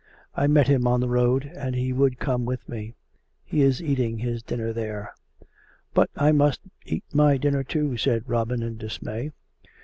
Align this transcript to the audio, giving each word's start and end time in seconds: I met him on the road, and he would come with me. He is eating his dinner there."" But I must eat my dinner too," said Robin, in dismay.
I 0.33 0.47
met 0.47 0.67
him 0.67 0.87
on 0.87 0.99
the 0.99 1.07
road, 1.07 1.45
and 1.45 1.75
he 1.75 1.93
would 1.93 2.17
come 2.17 2.43
with 2.43 2.67
me. 2.67 2.95
He 3.45 3.61
is 3.61 3.83
eating 3.83 4.17
his 4.17 4.41
dinner 4.41 4.73
there."" 4.73 5.13
But 5.93 6.09
I 6.15 6.31
must 6.31 6.61
eat 6.87 7.03
my 7.13 7.37
dinner 7.37 7.63
too," 7.63 7.97
said 7.97 8.23
Robin, 8.27 8.63
in 8.63 8.77
dismay. 8.77 9.29